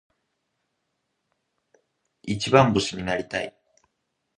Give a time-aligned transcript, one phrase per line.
[2.23, 3.55] 一番星になりたい。